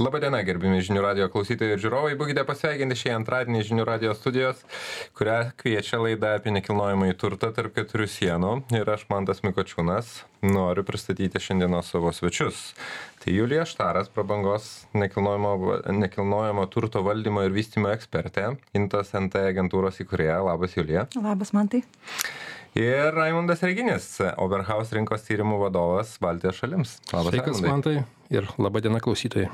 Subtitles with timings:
[0.00, 2.14] Labadiena, gerbimi žinių radio klausytojai ir žiūrovai.
[2.16, 4.62] Būkite pasveikinti šį antradienį žinių radio studijos,
[5.18, 8.52] kurią kviečia laida apie nekilnojamąjį turtą tarp keturių sienų.
[8.78, 12.70] Ir aš, Mantas Mikočiūnas, noriu pristatyti šiandienos savo svečius.
[13.20, 20.40] Tai Julija Štaras, prabangos nekilnojamo, nekilnojamo turto valdymo ir vystymo ekspertė, Intas NT agentūros įkurėja.
[20.48, 21.10] Labas, Julija.
[21.20, 21.84] Labas, Mantai.
[22.78, 24.04] Ir Raimondas Reginis,
[24.38, 26.92] Oberhaus rinkos tyrimų vadovas Baltijos šalims.
[27.10, 27.96] Labas, Sveikas, Mantai.
[28.30, 29.48] Ir laba diena klausytojai.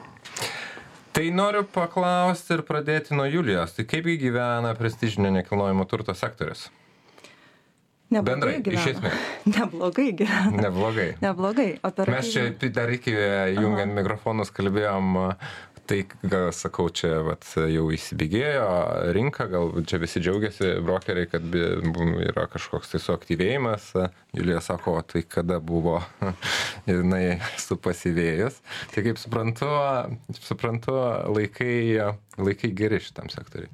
[1.17, 3.73] Tai noriu paklausti ir pradėti nuo Julijos.
[3.73, 6.67] Tai kaipgi gyvena prestižinio nekilnojamo turto sektorius?
[8.13, 8.83] Neblogai Bendrai, gyvena.
[8.85, 9.25] iš esmės.
[9.57, 10.67] Neblogai gyvena.
[10.67, 11.09] Neblogai.
[11.25, 11.71] Neblogai.
[12.13, 13.17] Mes čia dar iki
[13.57, 15.17] jungiant mikrofonus kalbėjom
[15.87, 18.67] tai gal sakau čia vat jau įsibėgėjo
[19.17, 21.63] rinka gal čia visi džiaugiasi brokeriai kad bi
[22.27, 23.93] yra kažkoks tai suaktyvėjimas.
[24.37, 26.01] Julija sako o tai kada buvo?
[26.91, 28.61] Jinai supasyvėjus
[28.95, 29.71] tai kaip suprantu
[30.41, 30.97] suprantu
[31.33, 33.71] laikai laikai geri šitam sektoriui.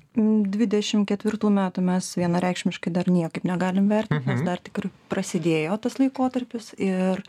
[0.52, 6.73] Dvidešim ketvirtų metų mes vienareikšmiškai dar niekaip negalim vertint nes dar tik prasidėjo tas laikotarpis
[6.79, 7.24] ir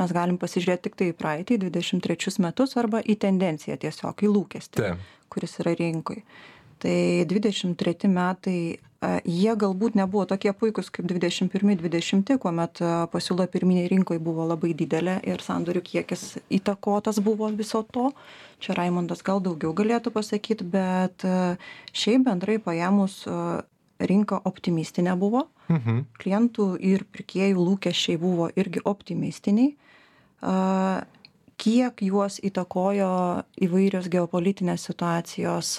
[0.00, 5.06] mes galim pasižiūrėt tiktai į praeitį, 23 metus arba į tendenciją tiesiog, į lūkestį, Taip.
[5.32, 6.22] kuris yra rinkoj.
[6.84, 6.98] Tai
[7.30, 8.58] 23 metai,
[9.24, 12.80] jie galbūt nebuvo tokie puikūs kaip 21-20, kuomet
[13.12, 18.10] pasiūla pirminiai rinkoje buvo labai didelė ir sandorių kiekis įtakotas buvo viso to.
[18.64, 21.24] Čia Raimondas gal daugiau galėtų pasakyti, bet
[21.96, 23.22] šiaip bendrai paėmus
[24.00, 26.04] rinka optimistinė buvo, mhm.
[26.20, 29.74] klientų ir pirkėjų lūkesčiai buvo irgi optimistiniai.
[31.64, 33.10] Kiek juos įtakojo
[33.62, 35.78] įvairios geopolitinės situacijos,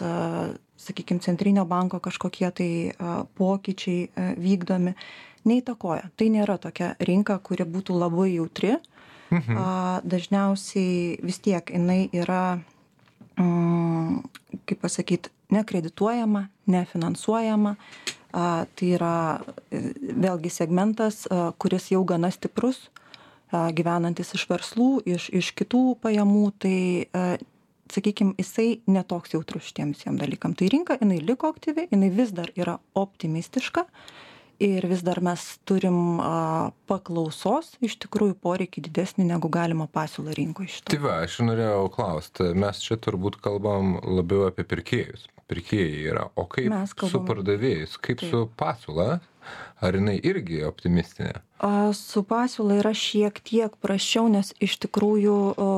[0.82, 2.70] sakykime, centrinio banko kažkokie tai
[3.38, 4.96] pokyčiai vykdomi,
[5.46, 6.10] neįtakoja.
[6.18, 8.78] Tai nėra tokia rinka, kuri būtų labai jautri.
[9.34, 9.62] Mhm.
[10.06, 12.60] Dažniausiai vis tiek jinai yra,
[13.38, 14.22] mm,
[14.66, 17.76] kaip pasakyti, nekredituojama, nefinansuojama.
[18.36, 19.40] Tai yra
[19.72, 21.22] vėlgi segmentas,
[21.62, 22.90] kuris jau gana stiprus,
[23.52, 26.80] gyvenantis iš verslų, iš, iš kitų pajamų, tai,
[27.94, 30.56] sakykime, jisai netoks jautrus šitiem visiems dalykam.
[30.58, 33.86] Tai rinka, jinai liko aktyvi, jinai vis dar yra optimistiška
[34.60, 40.72] ir vis dar mes turim a, paklausos, iš tikrųjų poreikį didesnį negu galima pasiūlą rinkoje
[40.72, 40.96] iš to.
[40.96, 45.30] Tai va, aš norėjau klausti, mes čia turbūt kalbam labiau apie pirkėjus.
[45.46, 48.32] Pirkėjai yra, o kaip su pardavėjais, kaip Taip.
[48.32, 49.20] su pasiūla,
[49.86, 51.36] ar jinai irgi optimistinė?
[51.62, 55.70] A, su pasiūla yra šiek tiek prašiau, nes iš tikrųjų o,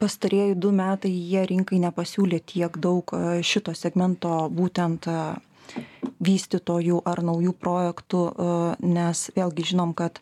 [0.00, 3.12] pastarėjai du metai jie rinkai nepasiūlė tiek daug
[3.44, 5.06] šito segmento būtent
[6.22, 8.24] vystytojų ar naujų projektų,
[8.80, 10.20] nes vėlgi žinom, kad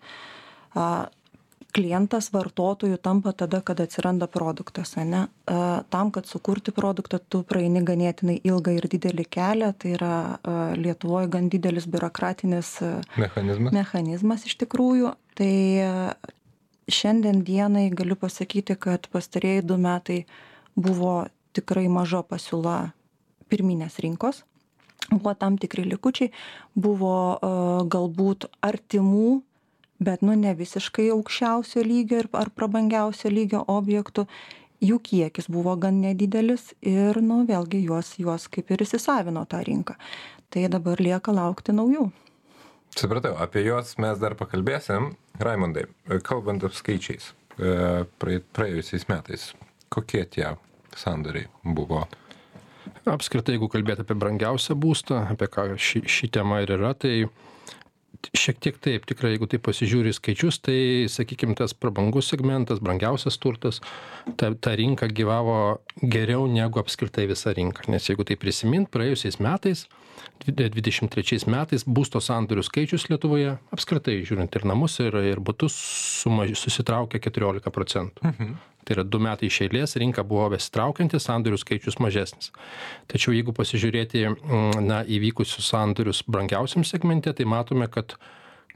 [1.71, 5.27] klientas vartotojų tampa tada, kada atsiranda produktas, ne?
[5.47, 10.17] Tam, kad sukurti produktą, tu praeini ganėtinai ilgą ir didelį kelią, tai yra
[10.79, 12.75] Lietuvoje gan didelis biurokratinis
[13.21, 13.75] mechanizmas.
[13.77, 15.15] mechanizmas iš tikrųjų.
[15.39, 15.55] Tai
[16.91, 20.25] šiandien dienai galiu pasakyti, kad pastarėjai du metai
[20.75, 22.91] buvo tikrai maža pasiūla
[23.51, 24.45] pirminės rinkos
[25.11, 26.31] buvo tam tikri likučiai,
[26.75, 29.41] buvo uh, galbūt artimų,
[30.01, 34.27] bet nu ne visiškai aukščiausio lygio ir, ar prabangiausio lygio objektų.
[34.81, 39.99] Jų kiekis buvo gan nedidelis ir, nu, vėlgi juos, juos kaip ir įsisavino tą rinką.
[40.51, 42.07] Tai dabar lieka laukti naujų.
[42.97, 45.13] Supratau, apie juos mes dar pakalbėsim.
[45.41, 45.85] Raimondai,
[46.25, 49.45] kalbant skaičiais, praėjusiais metais,
[49.93, 50.49] kokie tie
[50.97, 52.07] sandoriai buvo?
[53.09, 57.31] Apskritai, jeigu kalbėti apie brangiausią būstą, apie ką ši, ši tema ir yra, tai
[58.37, 63.81] šiek tiek taip, tikrai, jeigu tai pasižiūri skaičius, tai, sakykime, tas prabangus segmentas, brangiausias turtas,
[64.37, 67.87] ta, ta rinka gyvavo geriau negu apskritai visa rinka.
[67.93, 69.87] Nes jeigu tai prisimint, praėjusiais metais,
[70.45, 75.77] 23 metais būsto sandorių skaičius Lietuvoje, apskritai žiūrint ir namus, ir, ir būtus,
[76.21, 78.29] sumaž, susitraukė 14 procentų.
[78.33, 78.59] Mhm.
[78.85, 82.51] Tai yra du metai iš eilės rinka buvo besitraukianti, sandorių skaičius mažesnis.
[83.11, 84.25] Tačiau jeigu pasižiūrėti
[84.81, 88.17] na, įvykusius sandorius brangiausiam segmente, tai matome, kad,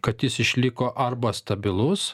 [0.04, 2.12] kad jis išliko arba stabilus,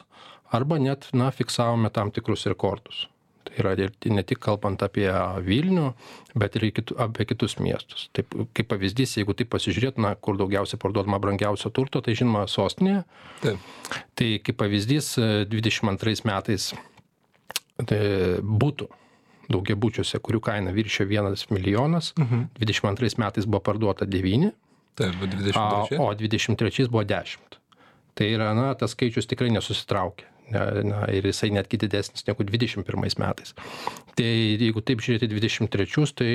[0.51, 3.07] arba net na, fiksavome tam tikrus rekordus.
[3.41, 5.09] Tai yra ne tik kalbant apie
[5.43, 5.87] Vilnių,
[6.39, 8.05] bet ir kitų, apie kitus miestus.
[8.15, 13.01] Taip, kaip pavyzdys, jeigu taip pasižiūrėt, na, kur daugiausiai parduodama brangiausio turto, tai žinoma sostinėje.
[13.41, 13.73] Taip.
[14.15, 15.15] Tai kaip pavyzdys,
[15.51, 16.79] 22 metais tai
[18.41, 18.87] būtų
[19.51, 22.49] daugiabučiuose, kurių kaina viršio 1 milijonas, mhm.
[22.59, 24.51] 22 metais buvo parduota 9,
[24.99, 25.97] Taip, 23.
[25.99, 27.57] o 23 buvo 10.
[28.13, 30.27] Tai yra, na, tas skaičius tikrai nesusitraukė.
[30.51, 32.83] ne, na, ir jisai netgi didesnis negu 21
[33.21, 33.53] metais.
[34.17, 36.33] Tai jeigu taip žiūrėti 23, tai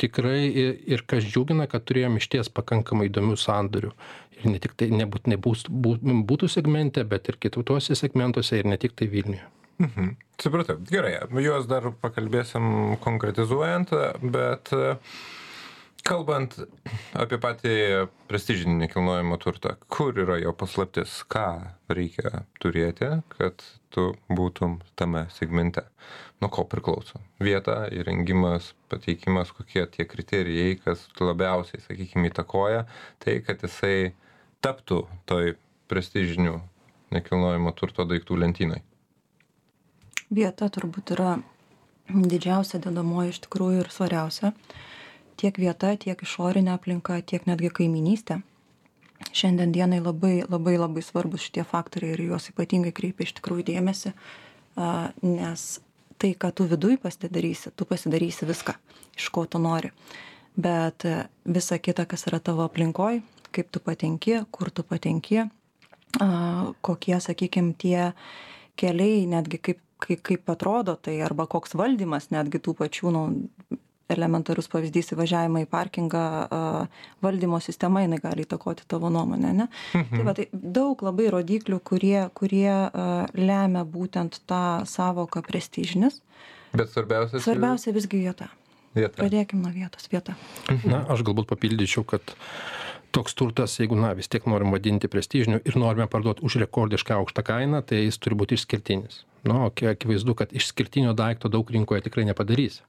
[0.00, 3.94] tikrai ir, ir kas džiugina, kad turėjom iš ties pakankamai įdomių sandorių.
[4.36, 9.08] Ir ne tik tai nebūtinai būtų segmente, bet ir kitose segmentuose ir ne tik tai
[9.08, 9.46] Vilniuje.
[9.78, 10.14] Mhm.
[10.42, 10.76] Supratau.
[10.90, 13.90] Gerai, juos dar pakalbėsim konkretizuojant,
[14.34, 14.70] bet
[16.04, 16.56] kalbant
[17.16, 17.74] apie patį
[18.28, 21.46] prestižinį nekilnojamą turtą kur yra jo paslaptis ką
[21.88, 25.86] reikia turėti kad tu būtum tame segmente
[26.44, 32.84] nuo ko priklauso vieta įrengimas pateikimas kokie tie kriterijai kas labiausiai sakykim įtakoja
[33.24, 34.12] tai kad jisai
[34.64, 35.54] taptų toj
[35.88, 36.58] prestižinių
[37.16, 38.84] nekilnojamo turto daiktų lentynoj
[40.34, 41.36] vieta turbūt yra
[42.08, 44.52] didžiausia dedamoji iš tikrųjų ir svariausia.
[45.40, 48.42] Tiek vieta tiek išorinė aplinka tiek netgi kaimynystė
[49.32, 54.12] šiandien dienai labai labai labai svarbūs šitie faktoriai ir juos ypatingai kreipia iš tikrųjų dėmesį
[55.22, 55.66] nes
[56.18, 58.76] tai ką tu viduj pasidarysi tu pasidarysi viską
[59.18, 59.92] iš ko tu nori.
[60.54, 61.06] Bet
[61.44, 63.22] visa kita kas yra tavo aplinkoj
[63.54, 65.46] kaip tu patenki kur tu patenki
[66.82, 68.12] kokie sakykim tie
[68.76, 73.24] keliai netgi kaip kai kaip atrodo tai arba koks valdymas netgi tų pačių nu
[74.12, 76.24] elementarus pavyzdys įvažiavimą į parkingą
[77.24, 80.26] valdymo sistema jinai gali įtakoti tavo nuomonę ane tai mhm.
[80.28, 82.74] va tai daug labai rodiklių kurie kurie
[83.38, 86.20] lemia būtent tą sąvoką prestižinis.
[86.74, 88.50] Bet svarbiausias svarbiausia visgi vieta.
[88.94, 89.16] Vieta.
[89.18, 90.36] Pradėkim nuo vietos vieta.
[90.86, 92.34] Na aš galbūt papildyčiau kad
[93.14, 97.46] toks turtas jeigu na vis tiek norim vadinti prestižiniu ir norime parduot už rekordiškai aukštą
[97.46, 102.82] kainą tai jis turi būt išskirtinis nu akivaizdu kad išskirtinio daikto daug rinkoje tikrai nepadarysi.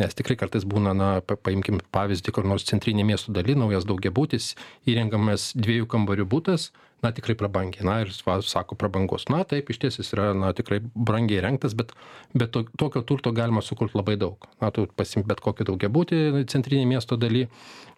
[0.00, 4.54] Nes tikrai kartais būna na pa paimkim pavyzdį kur nors centrinėj miesto daly naujas daugiabutis
[4.88, 6.70] įrengiamas dviejų kambarių butas
[7.02, 7.84] na tikrai prabangiai.
[7.86, 9.28] Na ir va sako prabangus.
[9.30, 11.92] Na taip išties jis yra na tikrai brangiai įrengtas bet
[12.34, 14.48] bet to tokio turto galima sukurt labai daug.
[14.62, 17.46] Na tu pasiimk bet kokį daugiabutį centrinėj miesto daly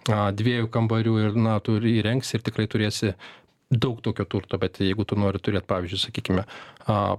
[0.09, 3.15] a dviejų kambarių ir na tu įrengsi ir tikrai turėsi
[3.71, 6.45] daug tokio turto bet jeigu tu nori turėt pavyzdžiui sakykime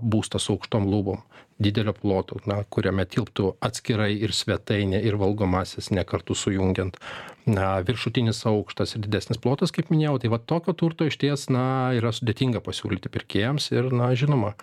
[0.02, 1.24] būstą su aukštom lubom
[1.62, 6.98] didelio ploto na kuriame tilptų atskirai ir svetainė ir valgomasis ne kartu sujungiant
[7.46, 11.66] na viršutinis aukštas ir didesnis plotas kaip minėjau tai va tokio turto išties na
[11.98, 14.56] yra sudėtinga pasiūlyti pirkėjams ir na žinoma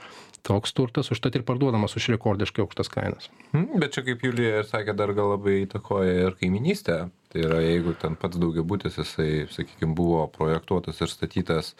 [0.46, 3.30] toks turtas užtat ir parduodamas už rekordiškai aukštas kainas.
[3.52, 7.60] Mhm, bet čia kaip julija ir sakė dar gal labai įtakoja ir kaimynystė tai yra
[7.64, 11.74] jeigu ten pats daugiabutis jisai sakykim buvo projektuotas ir statytas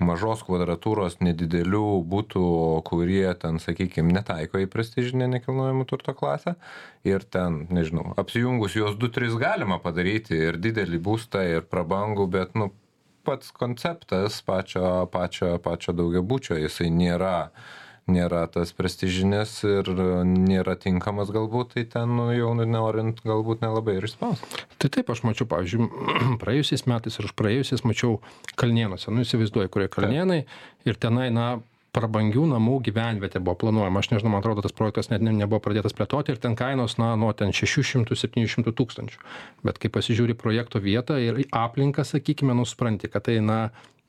[0.00, 2.44] mažos kvadratūros nedidelių butų
[2.88, 6.56] kurie ten sakykim netaiko į prestižinę nekilnojamo turto klasę
[7.04, 12.56] ir ten nežinau apsijungus juos du tris galima padaryti ir didelį būstą ir prabangų bet
[12.56, 12.70] nu
[13.28, 17.50] pats konceptas pačio pačio pačio daugiabučio jisai nėra
[18.10, 19.90] nėra tas prestižinis ir
[20.26, 24.42] nėra tinkamas galbūt tai ten nu jau norint galbūt nelabai ir išspaus.
[24.80, 25.88] Tai taip aš mačiau pavyzdžiui
[26.42, 28.20] praėjusiais metais ir užpraėjusiais mačiau
[28.60, 29.10] kalnėnuose.
[29.12, 30.44] Nu įsivaizduoji kurie kalnėnai
[30.88, 31.50] ir tenai na
[31.96, 34.02] prabangių namų gyvenvietė buvo planuojama.
[34.02, 37.12] Aš nežinau man atrodo tas projektas net ne nebuvo pradėtas plėtoti ir ten kainos na
[37.18, 39.22] nuo ten šešių šimtų septynių šimtų tūkstančių.
[39.66, 43.60] Bet kai pasižiūri projekto vietą ir aplinką sakykime nu supranti kad tai na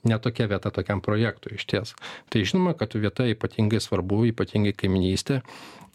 [0.04, 1.94] ne tokia vieta tokiam projektui išties.
[2.30, 5.42] Tai žinoma kad vieta ypatingai svarbu ypatingai kaimynystė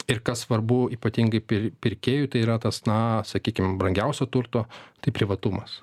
[0.08, 4.66] ir kas svarbu ypatingai pir pirkėjui tai yra tas na sakykim brangiausio turto
[5.00, 5.82] tai privatumas.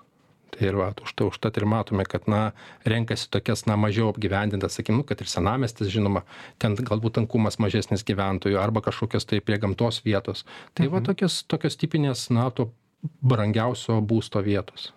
[0.53, 2.51] Tai ir užta užtat ir matome kad na
[2.86, 6.21] renkasi tokias na mažiau apgyvendintas sakykim nu kad ir senamiestis žinoma
[6.62, 10.45] ten galbūt tankumas mažesnis gyventojų arba kažkokios tai prie gamtos vietos.
[10.77, 11.09] Tai va mhm.
[11.09, 12.69] tokios tokios tipinės na to
[13.03, 14.93] brangiausio būsto vietos.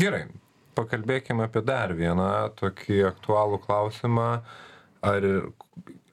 [0.00, 0.24] Gerai
[0.78, 4.30] pakalbėkim apie dar vieną tokį aktualų klausimą.
[5.02, 5.28] Ar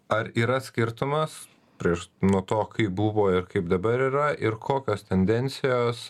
[0.09, 1.43] ar yra skirtumas
[1.79, 6.09] prieš nuo to kaip buvo ir kaip dabar yra ir kokios tendencijos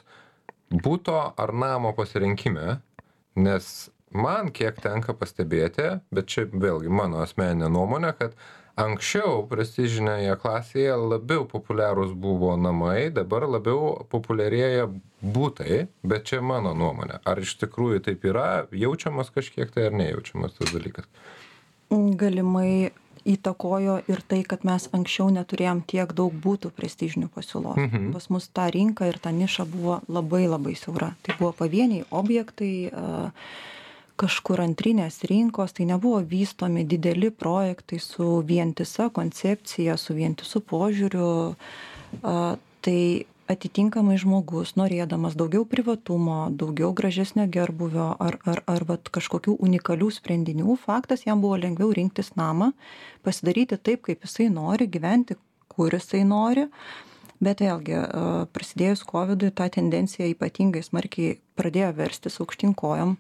[0.72, 2.80] buto ar namo pasirinkime?
[3.36, 8.40] Nes man kiek tenka pastebėti bet čia vėlgi mano asmeninė nuomonė kad
[8.80, 14.88] anksčiau prestižinėje klasėje labiau populiarūs buvo namai dabar labiau populiarėja
[15.22, 17.20] butai bet čia mano nuomonė.
[17.28, 21.10] Ar iš tikrųjų taip yra jaučiamas kažkiek tai ar nejaučiamas tas dalykas?
[21.90, 22.92] Galimai
[23.28, 27.78] įtakojo ir tai kad mes anksčiau neturėjom tiek daug butų prestižinių pasiūlos.
[27.78, 28.12] Mhm.
[28.14, 31.14] pas mus ta rinka ir ta niša buvo labai labai siaura.
[31.24, 33.32] Tai buvo pavieniai objektai a,
[34.20, 41.30] kažkur antrinės rinkos tai nebuvo vystomi dideli projektai su vientisa koncepcija su vientisu požiūriu.
[42.24, 43.02] A, tai
[43.50, 50.78] atitinkamai žmogus norėdamas daugiau privatumo daugiau gražesnio gerbūvio ar ar ar vat kažkokių unikalių sprendinių
[50.84, 52.72] faktas jam buvo lengviau rinktis namą
[53.26, 55.38] pasidaryti taip kaip jisai nori gyventi
[55.70, 56.68] kur jisai nori.
[57.40, 57.96] Bet vėlgi
[58.52, 63.16] prasidėjus kovidui ta tendencija ypatingai smarkiai pradėjo verstis aukštyn kojom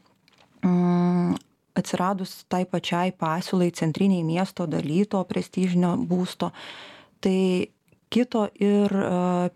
[0.63, 6.51] atsiradus tai pačiai pasiūlai centrinėj miesto daly to prestižinio būsto
[7.23, 7.69] tai
[8.09, 8.93] kito ir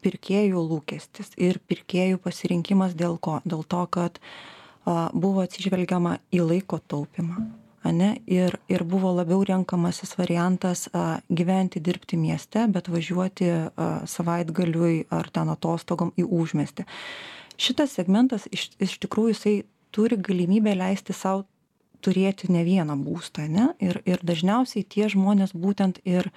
[0.03, 3.39] pirkėjų lūkestis ir pirkėjų pasirinkimas dėl ko?
[3.45, 4.19] Dėl to kad
[4.85, 7.47] buvo atsižvelgiama į laiko taupymą
[7.87, 8.13] ane?
[8.29, 10.85] Ir ir buvo labiau renkamasis variantas
[11.29, 13.51] gyventi dirbti mieste bet važiuoti
[14.09, 16.87] savaitgaliui ar ten atostogom į užmiestį.
[17.57, 19.57] Šitas segmentas iš iš tikrųjų jisai
[19.93, 21.45] turi galimybę leisti sau
[22.03, 23.71] turėti ne vieną būstą ane?
[23.79, 26.31] Ir ir dažniausiai tie žmonės būtent ir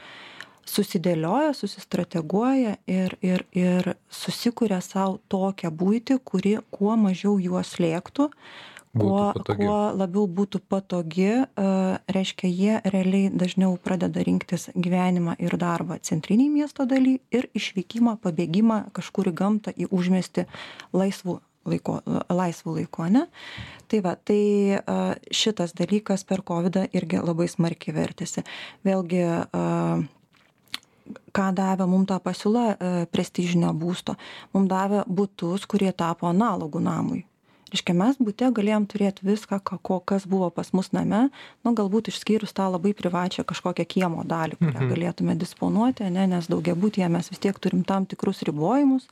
[0.66, 8.28] susidėlioja susistrateguoja ir ir ir susikuria sau tokią buitį kuri kuo mažiau juos slėgtų
[8.96, 11.30] kuo kuo labiau būtų patogi
[12.16, 18.86] reiškia jie realiai dažniau pradeda rinktis gyvenimą ir darbą centrinėj miesto daly ir išvykimą pabėgimą
[18.96, 20.48] kažkur į gamtą į užmiestį
[20.96, 22.00] laisvu laiko
[22.32, 23.26] laisvu laiku ane?
[23.90, 24.80] Tai va tai
[25.30, 28.44] šitas dalykas per kovidą irgi labai smarkiai vertėsi.
[28.86, 29.22] Vėlgi
[31.36, 34.16] ką davė mum ta pasiūla prestižinio būsto?
[34.54, 37.24] Mum davė butus kurie tapo analogu namui.
[37.66, 41.24] Reiškia mes bute galėjom turėt viską ką ko kas buvo pas mus name
[41.66, 47.08] nu galbūt išskyrus tą labai privačią kažkokią kiemo dalį kuria galėtume disponuoti ane nes daugiabutyje
[47.10, 49.08] mes vis tiek turim tam tikrus ribojimus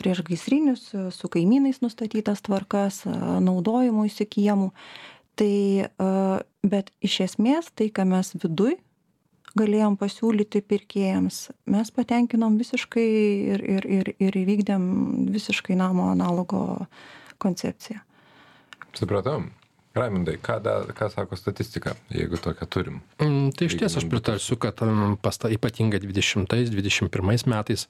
[0.00, 4.70] priešgaisrinius su kaimynais nustatytas tvarkas naudojimuisi kiemų
[5.36, 5.88] tai
[6.66, 8.76] bet iš esmės tai ką mes viduj
[9.56, 13.06] galėjom pasiūlyti pirkėjams mes patenkinom visiškai
[13.52, 14.88] ir ir ir ir įvykdėm
[15.34, 16.64] visiškai namo analogo
[17.42, 18.02] koncepciją.
[18.96, 19.44] Supratau.
[19.96, 22.98] Raimundai, ką, da, ką sako statistika, jeigu tokią turim?
[23.16, 27.86] Mm, tai iš ties aš pritarsiu, kad um, pasta, ypatingai 20-21 metais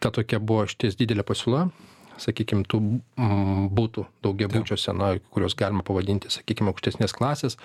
[0.00, 1.66] ta tokia buvo iš ties didelė pasiūla,
[2.20, 7.58] sakykime, tų mm, būtų daugiabučiuose, na, kuriuos galima pavadinti, sakykime, aukštesnės klasės.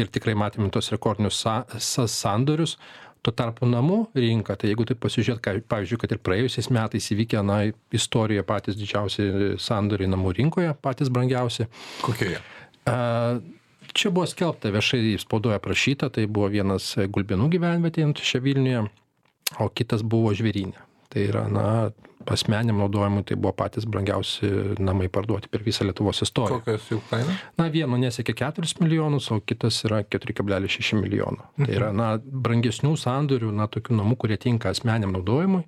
[0.00, 2.78] Ir tikrai matėme tos rekordinius sa, sa, sandorius,
[3.20, 7.42] tuo tarpu namų rinka tai jeigu taip pasižiūrėt ką pavyzdžiui kad ir praėjusiais metais įvykę
[7.44, 7.58] na
[7.92, 9.26] istorijoje patys didžiausi
[9.60, 11.68] sandoriai namų rinkoje patys brangiausi.
[12.00, 12.38] Kokie jie?
[12.88, 12.96] A
[13.92, 18.86] čia buvo skelbta viešai spaudoj aprašyta tai buvo vienas gulbinų gyvenvietė čia vilniuje
[19.60, 21.66] o kitas buvo žvėryne tai yra na
[22.26, 24.48] asmeniniam naudojimui tai buvo patys brangiausi
[24.78, 26.60] namai parduoti per visą Lietuvos istoriją.
[26.60, 27.36] Kokios jų kaina?
[27.58, 31.40] Na, vieno nesiekia 4 milijonus, o kitas yra 4,6 milijonų.
[31.40, 31.66] Mhm.
[31.66, 35.62] Tai yra, na, brangesnių sandorių, na, tokių namų, kurie tinka asmeniniam naudojimui,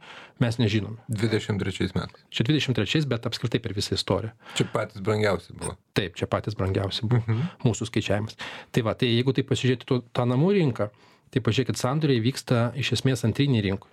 [0.45, 1.01] mes nežinome.
[1.09, 2.27] 23 metais.
[2.35, 4.35] Čia 23, bet apskritai per visą istoriją.
[4.59, 5.79] Čia patys brangiausi buvo.
[5.97, 7.49] Taip, čia patys brangiausi buvo mhm.
[7.65, 8.37] mūsų skaičiavimas.
[8.73, 10.93] Tai va, tai jeigu tai pasižiūrėti tą namų rinką,
[11.33, 13.92] tai pažiūrėkit, sandoriai vyksta iš esmės antriniai rinkai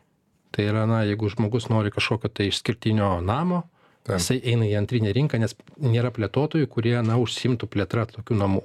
[0.55, 3.63] tai yra na jeigu žmogus nori kažkokio tai išskirtinio namo
[4.09, 8.63] jisai eina į antrinę rinką nes nėra plėtotojų kurie na užsiimtų plėtra tokių namų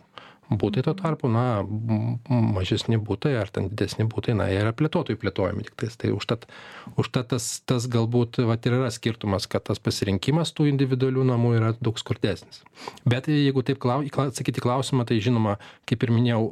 [0.51, 1.65] butai tuo tarpu na
[2.29, 6.47] mažesni butai ar ten didesni butai na jie yra plėtotojų plėtojami tiktais tai užtat
[7.01, 11.73] užtat tas tas galbūt vat ir yra skirtumas kad tas pasirinkimas tų individualių namų yra
[11.81, 12.63] daug skurdesnis.
[13.09, 16.45] Bet jeigu taip klau atsakyt į klausimą tai žinoma kaip ir minėjau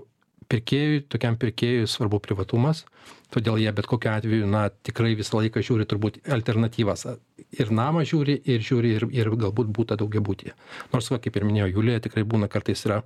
[0.52, 2.84] pirkėjui tokiam pirkėjui svarbu privatumas
[3.32, 7.06] todėl jie bet kokiu atveju na tikrai visą laiką žiūri turbūt alternatyvas.
[7.56, 10.56] Ir namą žiūri ir žiūri ir ir galbūt butą daugiabutyje
[10.92, 13.02] nors va kaip ir minėjo julija tikrai būna kartais yra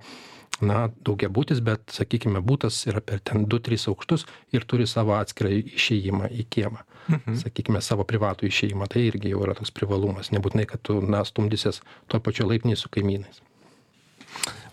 [0.63, 4.25] na daugiabutis bet sakykime butas yra per ten du tris aukštus
[4.55, 6.83] ir turi savo atskirą išėjimą į kiemą.
[7.07, 7.37] Mhm.
[7.39, 8.89] sakykime savo privatų išėjimą.
[8.91, 10.27] Tai irgi jau yra toks privalumas.
[10.35, 11.79] Nebūtinai kad tu na stumdysies
[12.11, 13.39] toj pačioj laiptinėj su kaimynais.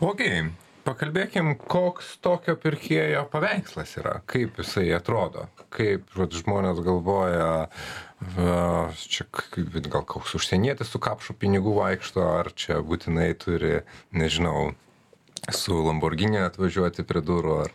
[0.02, 0.48] Okei
[0.84, 4.18] pakalbėkim koks tokio pirkėjo paveikslas yra?
[4.30, 5.48] Kaip jisai atrodo?
[5.74, 7.50] Kaip vat žmonės galvoja
[8.36, 8.60] va
[9.00, 9.26] čia
[9.90, 13.82] gal koks užsienietis su kapšu pinigų vaikšto ar čia būtinai turi
[14.14, 14.72] nežinau
[15.52, 17.74] su lamborghini atvažiuoti prie durų ar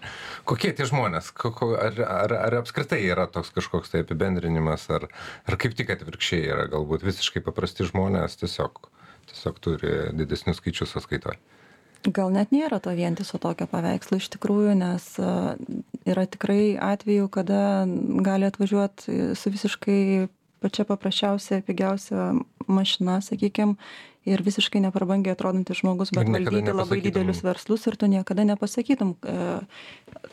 [0.50, 1.30] kokie tie žmonės?
[1.36, 5.10] Ko ar ar ar apskritai yra toks kažkoks tai apibendrinimas ar
[5.46, 8.90] ar kaip tik atvirkščiai yra galbūt visiškai paprasti žmonės tiesiog
[9.30, 11.38] tiesiog turi didesnius skaičius sąskaitoj
[12.08, 15.08] gal net nėra to vientiso tokio paveikslo iš tikrųjų nes
[16.08, 17.62] yra tikrai atvejų kada
[18.26, 19.04] gali atvažiuot
[19.36, 20.30] su visiškai
[20.64, 22.32] pačia paprasčiausia pigiausia
[22.68, 23.76] mašina sakykim
[24.28, 29.36] ir visiškai neprabangiai atrodantis žmogus bet valdyti labai didelius verslus ir tu niekada nepasakytum e,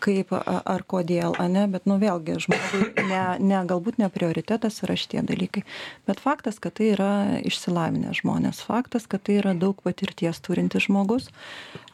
[0.02, 5.22] kaip ar kodėl ane bet nu vėlgi žmogui ne ne galbūt ne prioritetas yra šitie
[5.26, 5.62] dalykai.
[6.08, 7.12] Bet faktas kad tai yra
[7.46, 8.64] išsilavinę žmonės.
[8.66, 11.30] Faktas kad tai yra daug patirties turintis žmogus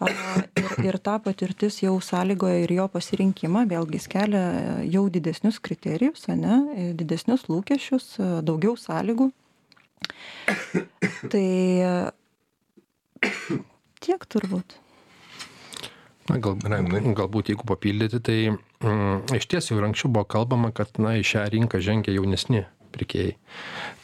[0.01, 4.43] ir ir ta patirtis jau sąlygoja ir jo pasirinkimą vėlgi jis kelia
[4.89, 8.17] jau didesnius kriterijus ane e, didesnius lūkesčius
[8.49, 9.31] daugiau sąlygų
[11.32, 11.47] tai
[14.02, 14.78] tiek turbūt
[16.30, 16.54] Na, gal,
[17.18, 21.25] galbūt jeigu papildyti, tai mm, iš ties jau ir anksčiau buvo kalbama, kad na, į
[21.26, 22.62] šią rinką žengia jaunesni
[22.94, 23.35] pirkėjai.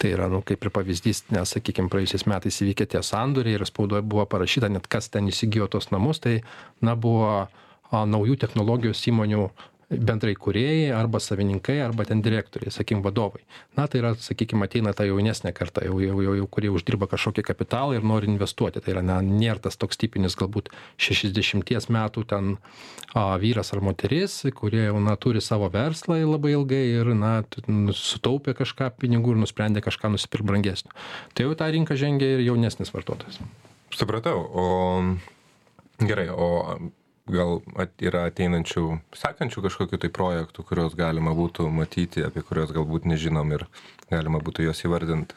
[0.01, 4.03] Tai yra, nu, kaip ir pavyzdys, nes, sakykime, praėjusiais metais įvykė tie sandoriai ir spaudoje
[4.03, 6.41] buvo parašyta net kas ten įsigijo tos namus, tai,
[6.83, 7.49] na, buvo a,
[7.93, 9.47] naujų technologijos įmonių
[9.89, 13.41] bendrai kuriejai arba savininkai arba ten direktoriai sakykim vadovai.
[13.77, 17.45] Na tai yra sakykim ateina ta jaunesnė karta jau jau jau jau kurie uždirba kažkokį
[17.47, 18.83] kapitalą ir nori investuoti.
[18.85, 20.69] Tai yra na nėr tas toks tipinis galbūt
[21.01, 22.57] šešiasdešimties metų ten
[23.17, 27.95] a vyras ar moteris kurie jau na turi savo verslą labai ilgai ir na nu,
[27.97, 30.93] sutaupė kažką pinigų ir nusprendė kažką nusipirkt brangesnio.
[31.33, 33.41] Tai jau tą rinką žengia ir jaunesnis vartotojas.
[33.95, 34.67] Supratau, o
[36.05, 36.49] gerai, o
[37.33, 38.85] gal at- yra ateinančių,
[39.17, 43.67] sekančių kažkokių tai projektų, kuriuos galima būtų matyti, apie kuriuos galbūt nežinom ir
[44.11, 45.37] galima būtų juos įvardinti.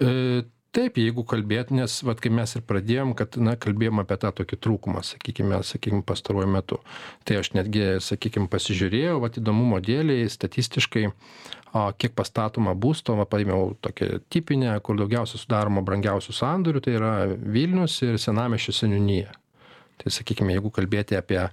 [0.00, 0.44] E,
[0.76, 4.58] Taip, jeigu kalbėt, nes, vat, kai mes ir pradėjom, kad, na, kalbėjom apie tą tokį
[4.60, 6.76] trūkumą, sakykime, sakykime, pastaruoju metu.
[7.24, 13.70] Tai aš netgi, sakykime, pasižiūrėjau, vat, įdomumo dėliai, statistiškai, a, kiek pastatoma būsto, va, paėmiau
[13.80, 19.32] tokią tipinę, kur daugiausia sudaroma brangiausių sandorių, tai yra Vilnius ir Senamešio seniūnyje.
[19.96, 21.50] Tai sakykime, jeigu kalbėti apie a,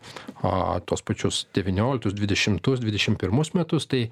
[0.85, 4.07] tos pačius 19, 20, 21 metus, tai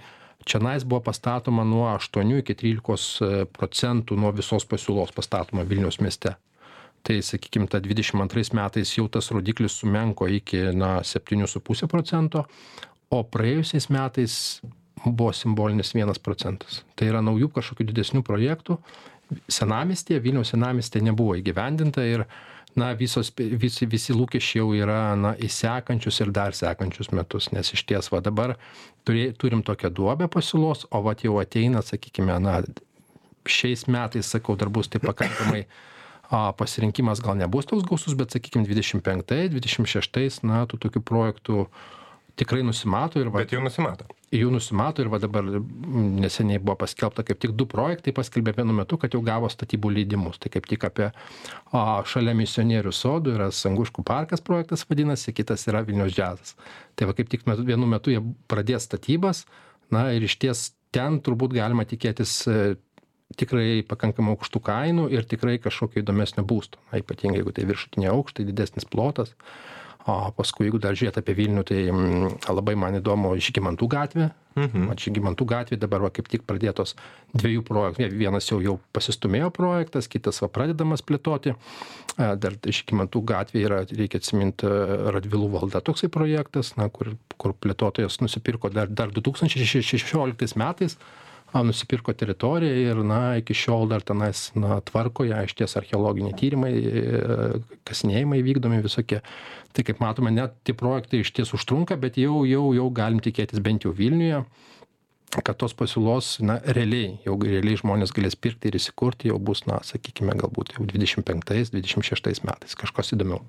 [0.45, 6.33] Čianais buvo pastatoma nuo 8 iki 13 procentų nuo visos pasiūlos pastatoma Vilniaus mieste.
[7.05, 12.45] Tai, sakykime, ta 22 metais jau tas rodiklis sumenko iki na, 7,5 procento,
[13.09, 14.35] o praėjusiais metais
[15.05, 16.81] buvo simbolinis 1 procentas.
[16.95, 18.77] Tai yra naujų kažkokių didesnių projektų.
[19.49, 22.25] Senamestėje, Vilniaus senamestėje nebuvo įgyvendinta ir
[22.75, 27.73] na visos visi visi lūkesčiai jau yra na į sekančius ir dar sekančius metus nes
[27.75, 28.55] išties va dabar
[29.07, 32.61] turė turim tokią duobę pasiūlos o vat jau ateina sakykime na
[33.47, 35.65] šiais metais sakau dar bus tai pakankamai
[36.31, 41.03] a pasirinkimas gal nebus toks gausus bet sakykim dvidešim penktais dvidešim šeštais na tų tokių
[41.03, 41.65] projektų
[42.39, 44.05] tikrai nusimato ir va Bet jau nusimato.
[44.31, 48.99] jų nusimato ir va dabar neseniai buvo paskelbta kaip tik du projektai paskelbė vienu metu,
[49.01, 50.39] kad jau gavo statybų leidimus.
[50.41, 55.83] Tai kaip tik apie a, šalia misionierių sodų yra Sanguškų parkas projektas vadinasi, kitas yra
[55.87, 56.55] Vilnius džiazas.
[56.95, 59.45] Tai va kaip tik metu, vienu metu jie pradės statybas,
[59.91, 62.61] na ir iš ties ten turbūt galima tikėtis e,
[63.39, 66.81] tikrai pakankamai aukštų kainų ir tikrai kažkokio įdomesnio būsto.
[66.89, 69.35] Na, ypatingai jeigu tai viršutiniai aukštai, didesnis plotas.
[70.09, 74.31] O paskui, jeigu dar žiūrėt apie Vilnių, tai mm, labai man įdomu Žygimantų gatvė.
[74.57, 74.89] Mhm.
[74.99, 76.95] Žygimantų gatvė dabar va, kaip tik pradėtos
[77.37, 78.09] dviejų projektų.
[78.19, 81.53] Vienas jau, jau pasistumėjo projektas, kitas va, pradedamas plėtoti.
[82.17, 84.67] Dar Žygimantų gatvė yra, reikia atsiminti,
[85.15, 90.97] Radvilų valda toksai projektas, na, kur, kur plėtotojas nusipirko dar, dar 2016 metais
[91.51, 96.73] a, nusipirko teritoriją ir na iki šiol dar tenais na tvarko ją išties archeologiniai tyrimai
[96.73, 97.05] e,
[97.87, 99.21] kasinėjimai vykdomi visokie
[99.75, 103.87] tai kaip matome net tie projektai išties užtrunka bet jau jau jau galim tikėtis bent
[103.87, 104.43] jau vilniuje
[105.31, 109.79] kad tos pasiūlos na realiai jau realiai žmonės galės pirkti ir įsikurti jau bus na
[109.87, 113.43] sakykime galbūt jau dvidešim penktais dvidešim šeštais metais kažkas įdomiau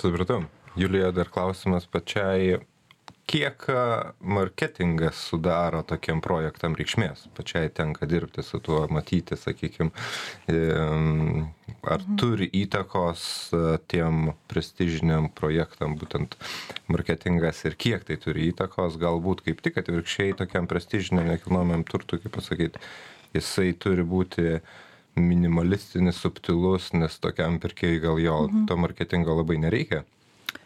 [0.00, 0.42] Supratau.
[0.76, 2.58] Julija, dar klausimas pačiai.
[3.26, 7.24] Kiek a, marketingas sudaro tokiam projektam reikšmės?
[7.36, 9.88] Pačiai tenka dirbti su tuo, matyti, sakykime,
[11.88, 13.24] ar turi įtakos
[13.56, 16.36] a, tiem prestižiniam projektam būtent
[16.92, 22.36] marketingas ir kiek tai turi įtakos, galbūt kaip tik atvirkščiai tokiam prestižiniam nekilnojamam turtui, kaip
[22.36, 22.82] pasakyti,
[23.34, 24.60] jisai turi būti
[25.16, 28.68] minimalistinis, subtilus, nes tokiam pirkėjui gal jo mhm.
[28.68, 30.04] to marketingo labai nereikia.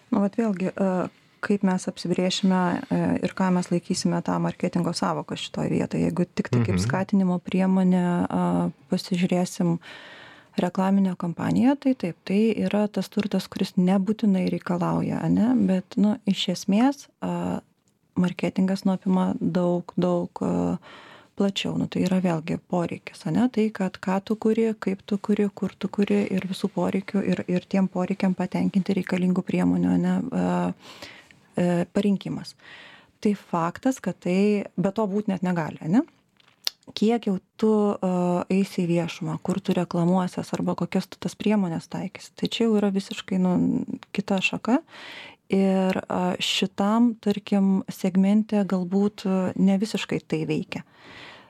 [0.08, 1.08] Nu, vat vėlgi, e,
[1.40, 6.08] kaip mes apsibriešime e, ir ką mes laikysime tą marketingo savoką šitoje vietoje.
[6.08, 6.84] Jeigu tik tai kaip Mhm.
[6.84, 8.04] skatinimo priemonę
[8.90, 9.78] pasižiūrėsim
[10.58, 15.52] reklaminę kampaniją, tai taip, tai yra tas turtas, kuris nebūtinai reikalauja, ne?
[15.54, 17.06] bet nu, iš esmės
[18.18, 20.42] marketingas nuopima daug, daug
[21.38, 21.76] plačiau.
[21.78, 23.46] Nu, tai yra vėlgi poreikis, ne?
[23.54, 27.44] tai kad ką tu kuri, kaip tu kuri, kur tu kuri ir visų poreikių ir,
[27.46, 30.16] ir tiem poreikiam patenkinti reikalingų priemonių ne?
[30.18, 30.48] e,
[31.94, 32.54] parinkimas.
[33.18, 36.04] Tai faktas, kad tai be to būti net negali, ne?
[36.94, 41.88] kiek jau tu uh, eisi į viešumą, kur tu reklamuosies arba kokias tu tas priemonės
[41.92, 42.32] taikysi.
[42.38, 43.54] Tai čia jau yra visiškai nu,
[44.16, 44.78] kita šaka.
[45.52, 50.84] Ir uh, šitam, tarkim, segmente galbūt ne visiškai tai veikia.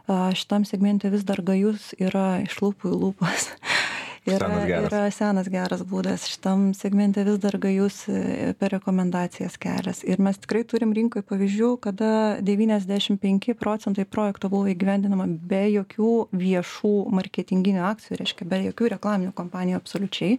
[0.08, 3.50] Šitam segmente vis dar gajus yra iš lūpų į lūpas.
[4.26, 6.26] yra, yra senas geras būdas.
[6.30, 10.02] Šitam segmente vis dar gajus e, per rekomendacijas kelias.
[10.06, 12.12] Ir mes tikrai turim rinkoje pavyzdžių, kada
[12.44, 19.80] 95 procentai projekto buvo įgyvendinama be jokių viešų marketinginių akcijų, reiškia be jokių reklaminių kompanijų
[19.80, 20.38] absoliučiai.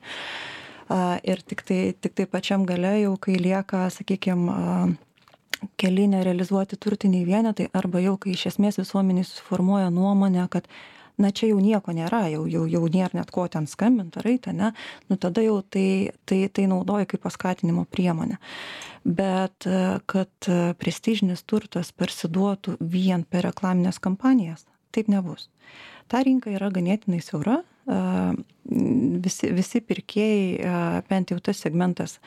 [0.90, 4.98] Ir tik tai, tik tai pačiam gale jau, kai lieka, sakykime,
[5.78, 10.68] keli nerealizuoti turtiniai vienetai arba jau kai iš esmės visuomenė suformuoja nuomonę, kad
[11.20, 14.54] na čia jau nieko nėra, jau, jau, jau nėra net ko ten skambinti ar eiti,
[14.56, 14.72] ne,
[15.12, 18.40] nu tada jau tai, tai, tai naudoja kaip paskatinimo priemonę.
[19.04, 25.50] Bet e, kad e, prestižinis turtas persiduotų vien per reklaminės kampanijas, taip nebus.
[26.10, 28.00] Ta rinka yra ganėtinai siaura, e,
[29.26, 32.18] visi, visi pirkėjai, bent jau tas segmentas,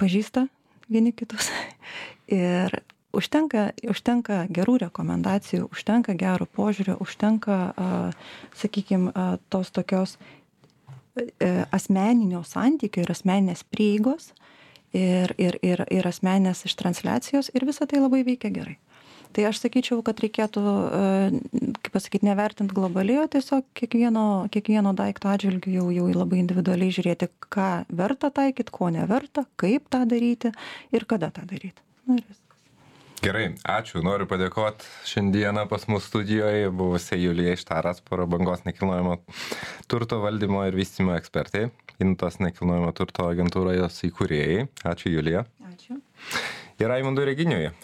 [0.00, 0.48] pažįsta
[0.88, 1.52] vieni kitus.
[2.32, 2.72] Ir
[3.18, 7.58] užtenka užtenka gerų rekomendacijų užtenka gero požiūrio užtenka
[8.58, 9.10] sakykim
[9.52, 10.16] tos tokios
[11.16, 14.32] e, asmeninio santykio ir asmeninės prieigos
[14.94, 18.78] ir ir ir ir asmeninės ištransliacijos ir visa tai labai veikia gerai.
[19.34, 20.62] Tai aš sakyčiau kad reikėtų
[21.82, 27.30] kaip pasakyt nevertint globaliai o tiesiog kiekvieno kiekvieno daikto atžvilgiu jau jau labai individualiai žiūrėti
[27.50, 30.54] ką verta taikyt ko neverta kaip tą daryti
[30.94, 32.43] ir kada tą daryt nu ir viskas
[33.24, 34.02] Gerai, ačiū.
[34.04, 39.16] Noriu padėkoti šiandieną pas mus studijoje buvusiai Julija Ištaras, prabangos nekilnojamo
[39.88, 41.70] turto valdymo ir vystimo ekspertai,
[42.04, 44.66] Intos nekilnojamo turto agentūros įkūrėjai.
[44.92, 45.46] Ačiū Julija.
[45.70, 45.96] ačiū
[46.82, 47.70] Ir Raimondui Reginiui,